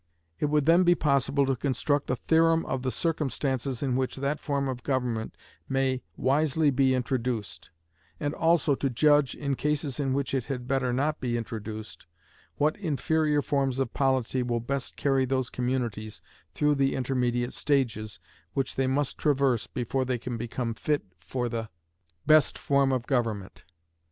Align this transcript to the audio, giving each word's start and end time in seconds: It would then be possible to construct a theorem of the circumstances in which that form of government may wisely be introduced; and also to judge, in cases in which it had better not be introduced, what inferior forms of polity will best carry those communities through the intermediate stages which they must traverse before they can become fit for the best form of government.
It 0.39 0.47
would 0.47 0.65
then 0.65 0.81
be 0.83 0.95
possible 0.95 1.45
to 1.45 1.55
construct 1.55 2.09
a 2.09 2.15
theorem 2.15 2.65
of 2.65 2.81
the 2.81 2.89
circumstances 2.89 3.83
in 3.83 3.95
which 3.95 4.15
that 4.15 4.39
form 4.39 4.67
of 4.67 4.81
government 4.81 5.37
may 5.69 6.01
wisely 6.17 6.71
be 6.71 6.95
introduced; 6.95 7.69
and 8.19 8.33
also 8.33 8.73
to 8.73 8.89
judge, 8.89 9.35
in 9.35 9.53
cases 9.53 9.99
in 9.99 10.13
which 10.13 10.33
it 10.33 10.45
had 10.45 10.67
better 10.67 10.91
not 10.91 11.21
be 11.21 11.37
introduced, 11.37 12.07
what 12.55 12.75
inferior 12.77 13.43
forms 13.43 13.77
of 13.77 13.93
polity 13.93 14.41
will 14.41 14.59
best 14.59 14.95
carry 14.95 15.23
those 15.23 15.51
communities 15.51 16.23
through 16.55 16.73
the 16.73 16.95
intermediate 16.95 17.53
stages 17.53 18.19
which 18.53 18.77
they 18.77 18.87
must 18.87 19.19
traverse 19.19 19.67
before 19.67 20.03
they 20.03 20.17
can 20.17 20.35
become 20.35 20.73
fit 20.73 21.05
for 21.19 21.47
the 21.47 21.69
best 22.25 22.57
form 22.57 22.91
of 22.91 23.05
government. 23.05 23.65